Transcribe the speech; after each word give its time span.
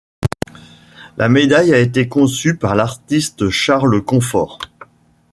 La 1.17 1.29
médaille 1.29 1.75
a 1.75 1.77
été 1.77 2.07
conçue 2.07 2.57
par 2.57 2.73
l'artiste 2.73 3.49
Charles 3.51 4.01
Comfort. 4.03 4.57